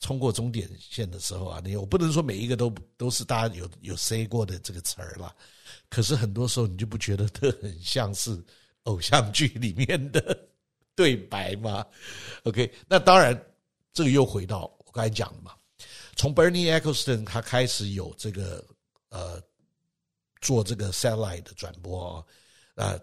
[0.00, 5.34] 冲过终点线的时候啊，你我不能说每一个都都是大家有有 say 过的这个词儿了，
[5.88, 8.38] 可是很多时候你就不觉得这很像是
[8.82, 10.46] 偶像剧里面的
[10.94, 11.82] 对白吗
[12.42, 13.34] ？OK，那当然，
[13.94, 15.52] 这个又回到我刚才讲的嘛，
[16.16, 18.64] 从 Bernie Eccleston 他开始有这个
[19.10, 19.42] 呃
[20.40, 22.24] 做这个 satellite 的转播啊。
[22.74, 23.00] 那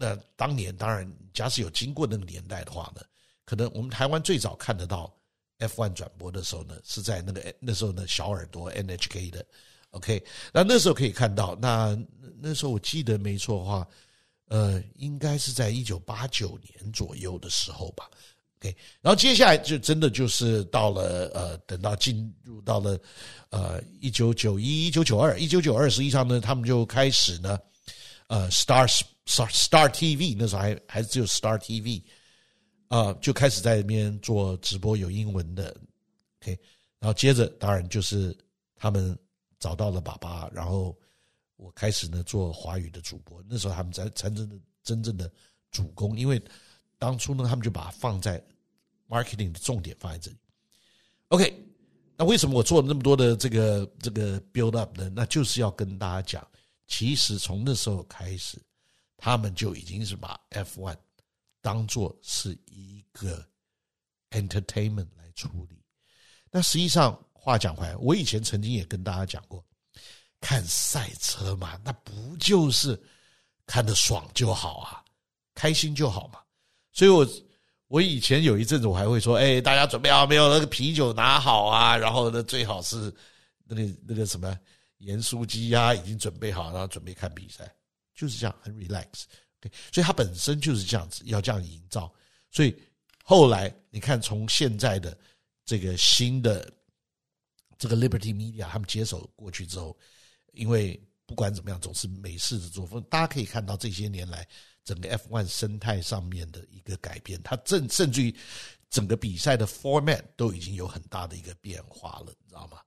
[0.00, 3.02] 那当年当然，假使有经过那个年代的话呢，
[3.44, 5.12] 可能我们台湾最早看得到
[5.58, 9.44] F1 转播的时候呢，是在那个那时候呢小耳朵 NHK 的
[9.90, 11.98] ，OK，那那时候可以看到，那
[12.40, 13.88] 那时候我记得没错的话，
[14.48, 18.08] 呃，应该是在一九八九年左右的时候吧
[18.60, 22.98] ，OK，然后接下来就真的就是到了呃，等到进入到了
[23.50, 27.58] 呃一九九一、一九九二、一九九二，实际上呢，他们就开始呢。
[28.30, 28.86] 呃，Star
[29.24, 32.02] Star Star TV 那时候还还只有 Star TV，
[32.88, 35.74] 啊、呃，就开始在那边做直播有英文的
[36.42, 36.58] ，OK，
[36.98, 38.36] 然后接着当然就是
[38.76, 39.18] 他们
[39.58, 40.94] 找到了爸爸，然后
[41.56, 45.32] 我开始呢做华语的主播，那时候他们才才真的真正的
[45.70, 46.38] 主攻，因为
[46.98, 48.42] 当初呢他们就把它放在
[49.08, 50.36] marketing 的重点放在这里
[51.28, 51.66] ，OK，
[52.16, 55.08] 那为什么我做了那么多的这个这个 build up 呢？
[55.14, 56.46] 那就是要跟大家讲。
[56.86, 58.58] 其实从那时候开始，
[59.16, 60.96] 他们就已经是把 F1
[61.60, 63.46] 当做是一个
[64.30, 65.82] entertainment 来处理。
[66.50, 69.62] 那实际上话讲回来，我以前曾经也跟大家讲过，
[70.40, 72.98] 看赛车嘛，那不就是
[73.66, 75.04] 看得爽就好啊，
[75.54, 76.40] 开心就好嘛。
[76.98, 77.24] 所以我
[77.86, 80.52] 我以前有一阵子我还会说，哎，大家准备好没有？
[80.52, 83.14] 那个啤酒拿好啊，然后呢，最好是
[83.62, 84.58] 那个那个什么。
[84.96, 87.72] 盐酥鸡呀，已经准备好，然后准备看比赛，
[88.16, 89.26] 就是这样，很 relax。
[89.60, 92.12] OK，所以它本身就是这样子，要这样营造。
[92.50, 92.76] 所以
[93.22, 95.16] 后来你看，从现在的
[95.64, 96.68] 这个新的
[97.78, 99.96] 这个 Liberty Media 他们接手过去之后，
[100.52, 104.44] 因为不管怎么样，总是美式的作风，大家可以看到这些年来
[104.88, 108.34] 整个 F1 生态上面的一个改变，它甚甚至于
[108.88, 112.78] 整个比赛的 format 都已经有很大的一个变化了，你知道吗？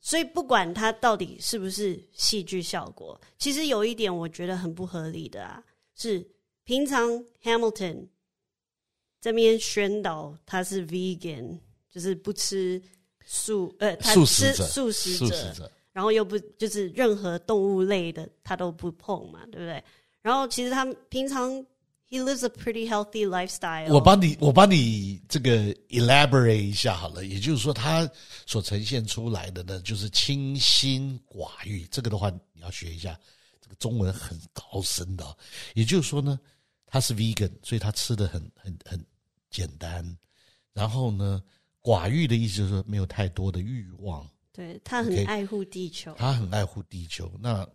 [0.00, 5.60] 所以不管它到底是不是戏剧效果，其实有一点我觉得很不合理的啊，
[5.96, 6.24] 是
[6.62, 7.10] 平常
[7.42, 8.06] Hamilton
[9.20, 11.58] 这边宣导他是 vegan，
[11.90, 12.80] 就是不吃
[13.24, 19.82] 素，呃，他吃素食者，素食者，然后又不就是任何动物类的他都不碰嘛，对不对？
[20.26, 21.64] 然后其实他平常。
[22.08, 23.92] He lives a pretty healthy lifestyle。
[23.92, 27.24] 我帮你，我帮你这个 elaborate 一下好了。
[27.24, 28.08] 也就是说，他
[28.46, 31.84] 所呈现出来的呢，就是清心寡欲。
[31.88, 33.18] 这个的话，你要学一下，
[33.60, 35.36] 这个中文很高深的。
[35.74, 36.38] 也就是说呢，
[36.86, 39.04] 他是 vegan，所以他吃的很很很
[39.50, 40.16] 简单。
[40.72, 41.42] 然后呢，
[41.82, 44.24] 寡欲的意思就是说没有太多的欲望。
[44.52, 46.14] 对，他很爱护地球。
[46.16, 47.28] 他很爱护地球。
[47.40, 47.68] 那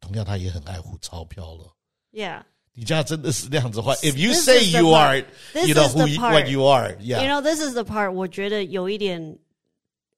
[0.00, 1.70] 同样，他也很爱护钞票了。
[2.11, 2.43] Yeah。
[2.75, 3.93] 你家真的是那样子话？
[3.97, 4.95] If you This say is the you part.
[4.95, 6.33] are, This you know is the who you, part.
[6.33, 7.21] what you are, yeah.
[7.21, 8.11] You know, this is the part.
[8.11, 9.37] 我觉得有一点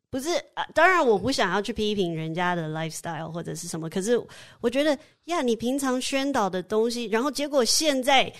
[0.09, 4.17] 不是啊，当然我不想要去批评人家的 lifestyle 或者是什么，可是
[4.61, 8.31] 我觉得呀，你平常宣导的东西，然后结果现在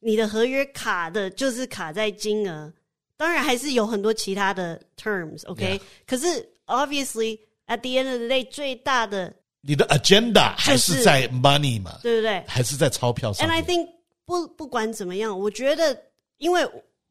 [0.00, 2.70] 你的合约卡的就是卡在金额，
[3.16, 5.78] 当然还是有很多其他的 terms，OK？、Okay?
[5.78, 5.82] Yeah.
[6.06, 12.43] 可是 obviously at the end of the day 最大的 你的 agenda 还是在 money 嘛，对不对？
[12.47, 13.47] 还是在钞票上。
[13.47, 13.87] And I think
[14.25, 16.01] 不不管怎么样，我觉得，
[16.37, 16.61] 因为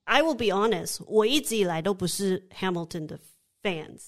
[0.04, 3.18] I will be honest，我一直以来都不是 Hamilton 的
[3.62, 4.06] fans。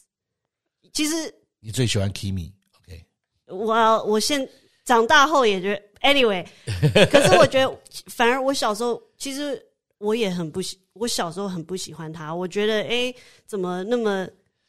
[0.92, 3.05] 其实你最喜欢 Kimi，OK？、
[3.46, 3.55] Okay?
[3.55, 4.48] 我我现
[4.85, 6.46] 长大后也觉得，anyway，
[7.12, 9.62] 可是我觉得，反而我小时候其实
[9.98, 12.35] 我也很不喜，我小时候很不喜欢他。
[12.35, 13.14] 我觉得，哎，
[13.46, 14.26] 怎么那么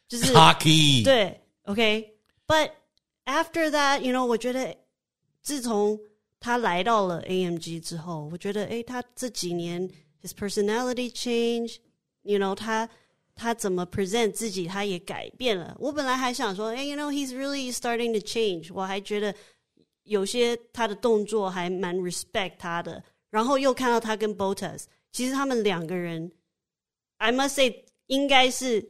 [0.09, 2.71] 就是 Cocky 对，OK，but、okay?
[3.24, 4.76] after that，you know，我觉得
[5.42, 5.98] 自从
[6.40, 9.88] 他来到了 AMG 之后，我觉得诶，他这几年
[10.22, 12.88] his personality change，you know，他
[13.34, 15.76] 他怎么 present 自己，他也改变了。
[15.78, 19.34] 我本来还想说，诶，you know，he's really starting to change，我还觉得
[20.04, 23.02] 有些他的动作还蛮 respect 他的。
[23.28, 26.30] 然后又看到他跟 Bottas，其实他们两个人，
[27.18, 28.88] I must say，应该是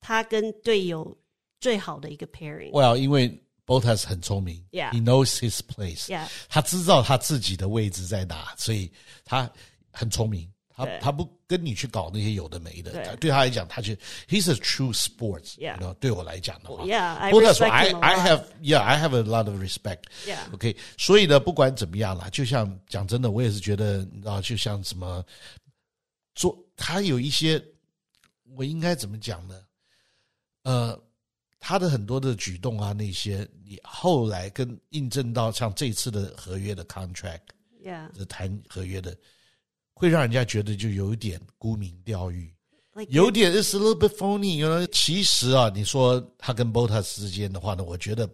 [0.00, 1.16] 他跟队友
[1.60, 8.91] 最好的一个 pairing。Well，因为 Bottas 很聪明，Yeah，he knows his place，Yeah，他知道他自己的位置在哪，所以
[9.23, 9.49] 他
[9.91, 10.49] 很聪明。
[10.75, 13.93] 他他不跟你去搞那些有的没的，对，对他来讲，他就
[14.27, 25.23] he's a true sports，yeah，对我来讲的话，Yeah，Bottas I I have yeah I have a lot of respect，yeah，OK，所以呢，不管怎么样啦，就像讲真的，我也是觉得，你知道，就像什么
[26.33, 27.63] 做他有一些，
[28.55, 29.61] 我应该怎么讲呢？
[30.63, 31.02] 呃。
[31.65, 39.17] 他的很多的举动啊，那些你后来跟印证到像这次的合约的 contract，yeah，谈合约的，
[39.93, 42.53] 会让人家觉得就有一点沽名钓誉
[42.93, 44.57] ，like、有点 it's a little bit phony。
[44.57, 48.29] 有人其实啊，你说他跟 Bottas 之间的话呢，我觉得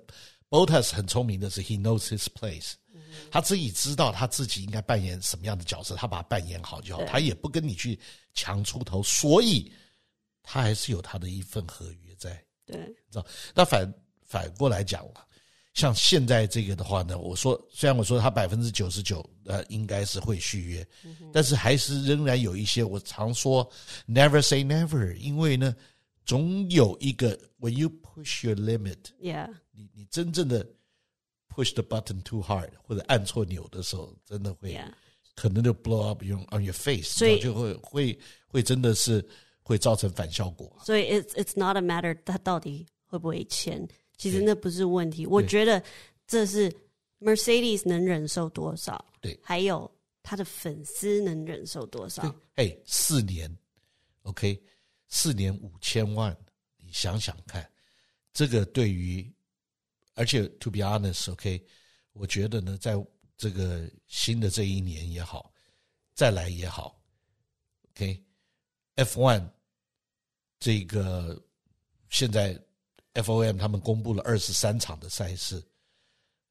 [0.50, 8.00] Bottas 很聪明的是 he knows his place，、嗯、他自己知道他自己应该扮演什么样的角色，他把它扮演好就好，他也不跟你去
[8.34, 9.72] 强出头，所以
[10.42, 12.44] 他还是有他的一份合约在。
[12.72, 13.26] 对，知道？
[13.56, 13.94] 那反
[14.26, 15.26] 反过来讲了，
[15.74, 23.70] 像现在这个的话呢，我说虽然我说他百分之九十九呃应该是会续约，嗯、但是还是仍然有一些我常说
[24.08, 25.76] never say never，因为呢，
[26.26, 30.66] 总有一个 when you push your limit，yeah，你你真正的
[31.48, 34.80] push the button too hard 或者按错钮的时候，真的会.
[35.36, 39.28] 可能就 blow up on on your face，所以就会会会真的是。
[39.70, 45.28] 会造成反效果，所以 it's it's not a matter 他到底会不会签，其实那不是问题。
[45.28, 45.80] 我觉得
[46.26, 46.76] 这是
[47.20, 49.88] Mercedes 能忍受多少，对，还有
[50.24, 52.36] 他的粉丝能忍受多少。
[52.56, 53.56] 哎，四年
[54.24, 54.60] ，OK，
[55.08, 56.36] 四年五千万，
[56.78, 57.72] 你想想看，
[58.34, 59.32] 这个对于，
[60.16, 61.64] 而且 to be honest，OK，
[62.14, 62.96] 我觉得呢，在
[63.38, 65.54] 这个新的这一年也好，
[66.16, 67.00] 再来也好
[67.92, 69.48] ，OK，F1。
[70.60, 71.42] 这个
[72.10, 72.60] 现在
[73.14, 75.64] FOM 他们公布了二十三场的赛事，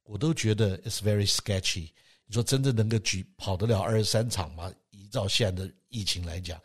[0.05, 1.90] 我都觉得 it's very sketchy。
[2.27, 4.71] 你说真的能够举跑得了二十三场吗？
[4.90, 6.61] 依照现在的疫情来讲，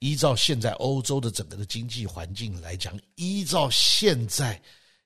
[0.00, 4.60] 依照现在欧洲的整个的经济环境来讲，依照现在，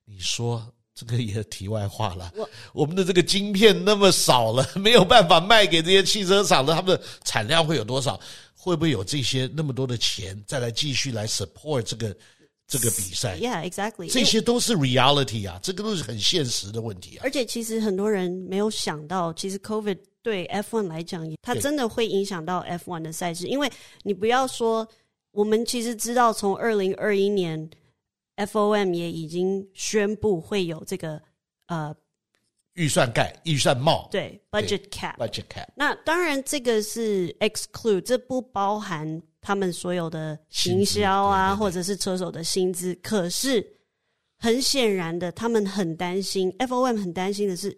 [0.05, 2.33] 你说这个也题外话了。
[2.35, 8.19] 我我们的这个晶片那么少了，没有办法卖给这些汽车厂的，他们的产量会有多少？
[8.61, 12.17] 会不会有这些那么多的钱再来继续来 support 这个
[12.67, 13.39] 这个比赛？
[13.41, 14.11] Yeah, exactly。
[14.13, 17.21] 这些都是 reality 啊，这个都是很现实的问题啊。
[17.23, 23.47] 而且其实很多人没有想到，其实 COVID 对 F1 来讲，它真的会影响到 F1 的赛事。
[23.47, 23.71] 因为
[24.03, 24.87] 你不要说，
[25.31, 27.71] 我们其实知道，从二零二一年
[28.37, 31.23] FOM 也已经宣布会有这个
[31.69, 31.95] 呃。
[32.79, 35.67] 预算盖，预算帽，对，budget cap，budget cap。
[35.75, 42.95] 那当然，这个是 exclude，这不包含他们所有的行销啊，或者是车手的薪资。
[43.03, 43.67] 可是，
[44.39, 47.77] 很显然的，他们很担心，FOM 很担心的是，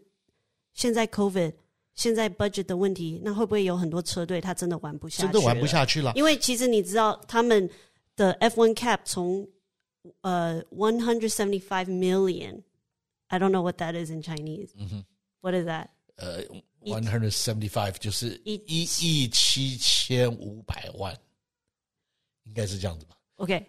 [0.75, 1.55] 现在 COVID，
[1.95, 5.33] 现在 budget 的问题，那会不会有很多车队他真的玩不下去？
[5.33, 6.13] 真的玩不下去了。
[6.15, 7.69] 因为其实你知道，他们
[8.17, 9.49] 的 F1 cap 从
[10.21, 12.61] 呃 one hundred seventy five million。
[13.30, 14.72] I don't know what that is in Chinese.
[15.42, 15.90] What is that?
[16.18, 16.44] 呃，
[16.80, 21.14] one hundred seventy five 就是一一亿七千五百万，
[22.44, 23.16] 应该是这样子吧？
[23.36, 23.66] OK，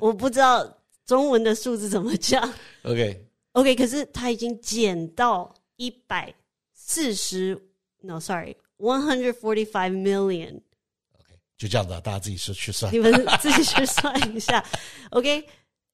[0.00, 0.66] 我不知道
[1.06, 2.42] 中文的数字怎么讲。
[2.82, 3.20] OK，OK，、okay.
[3.52, 6.34] okay, 可是他已经减到一百
[6.72, 7.56] 四十
[8.00, 14.64] No，sorry，one hundred forty-five million。OK，就这样子啊，大家自己去算，你们自己去算一下。
[15.10, 15.46] OK，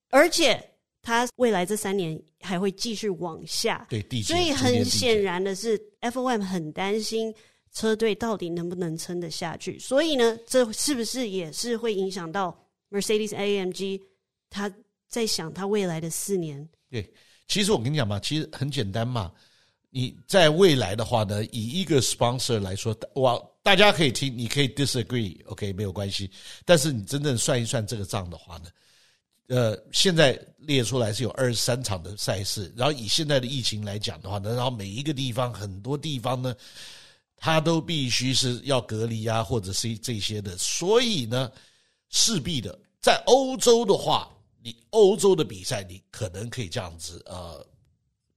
[0.09, 0.70] 而且
[1.02, 7.34] 它未来这三年还会继续往下，对，所以很显然的是，FOM 很担心
[7.72, 9.78] 车队到底能不能撑得下去。
[9.78, 12.56] 所以呢，这是不是也是会影响到
[12.90, 14.00] Mercedes-AMG？
[14.48, 14.72] 他
[15.08, 16.68] 在想他未来的四年。
[16.88, 17.12] 对，
[17.48, 19.32] 其实我跟你讲嘛，其实很简单嘛。
[19.94, 26.30] 你在未来的话呢，以一个 sponsor 来说，哇，大家可以听，你可以 disagree，OK，okay，没有关系。
[26.64, 28.70] 但是你真正算一算这个账的话呢，
[29.48, 36.54] 呃，现在列出来是有二十三场的赛事，然后以现在的疫情来讲的话呢，然后每一个地方很多地方呢，
[37.36, 41.50] 它都必须是要隔离啊，或者是这些的，所以呢，
[42.10, 44.30] 势必的，在欧洲的话，
[44.62, 47.66] 你欧洲的比赛，你可能可以这样子，呃。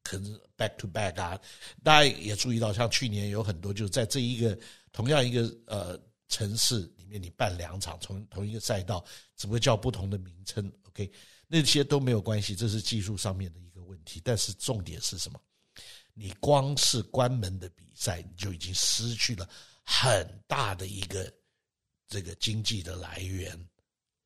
[0.08, 1.36] 可能 back to back 啊，
[1.84, 4.56] 大家也注意到，像去年有很多就是在这一个
[4.91, 9.03] 同样一个呃城市里面，你办两场，从同一个赛道，
[9.36, 11.12] 只不过叫不同的名称，OK，
[11.48, 14.22] 那些都没有关系，这是技术上面的一个问题。
[14.24, 15.39] 但是重点是什么？
[16.14, 19.48] 你光是关门的比赛，你就已经失去了
[19.84, 21.32] 很大的一个
[22.08, 23.54] 这个经济的来源。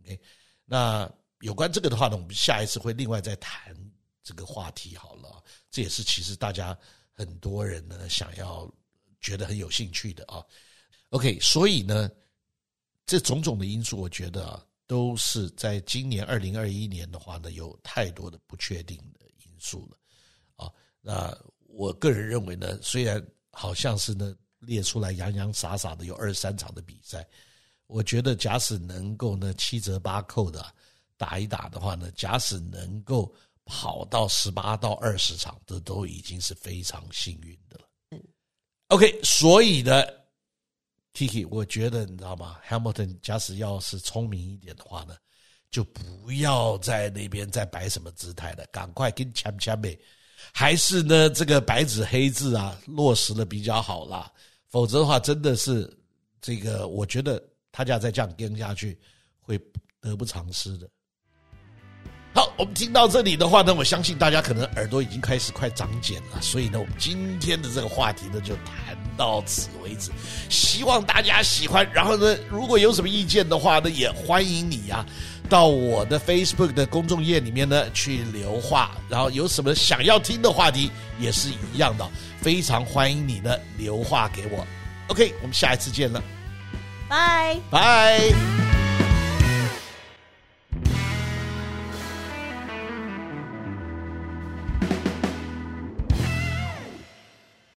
[0.01, 0.19] OK，
[0.63, 3.75] 那有关这个的话呢，我们下一次会另外再谈。
[4.21, 6.77] 这个话题好了，这也是其实大家
[7.13, 8.71] 很多人呢想要
[9.19, 10.45] 觉得很有兴趣的啊。
[11.09, 12.07] OK，所以呢，
[13.07, 19.95] 这种种的因素，我觉得啊，都是在今年二零二一年的话呢，有太多的不确定的因素了
[20.55, 20.71] 啊。
[20.99, 21.37] 那
[21.67, 27.23] 我个人认为呢，虽然好像是呢列出来洋洋洒洒的有二十三场的比赛，
[27.85, 30.65] 我觉得假使能够呢七折八扣的
[31.17, 33.31] 打一打的话呢，假使能够。
[33.71, 37.87] 跑到十八到二十场，这都已经是非常幸运的了。
[38.09, 38.23] 嗯
[38.87, 40.03] ，OK，所以呢
[41.19, 45.15] ，Kiki，我觉得你知道吗？Hamilton 假使要是聪明一点的话呢，
[45.69, 49.99] 就不要在那边再摆什么姿态了，赶快跟抢抢呗。
[50.53, 54.31] 还是呢，这个白纸黑字啊，落实的比较好啦。
[54.69, 55.91] 否则的话，真的是
[56.39, 58.97] 这个，我觉得他家再这样跟下去，
[59.41, 59.59] 会
[59.99, 60.89] 得不偿失的。
[62.33, 70.11] 好，我们听到这里的话呢，我相信大家可能耳朵已经开始快长茧了，所以呢，我们今天的这个话题呢就谈到此为止，
[70.47, 71.85] 希望大家喜欢。
[71.91, 75.05] 然后呢，如果有什么意见的话呢，也欢迎你呀、啊，
[75.49, 78.91] 到我的 Facebook 的公众页里面呢去留话。
[79.09, 80.89] 然后有什么想要听的话题
[81.19, 82.09] 也是一样的，
[82.39, 84.65] 非常欢迎你呢留话给我。
[85.09, 86.23] OK，我们下一次见了，
[87.09, 88.78] 拜拜。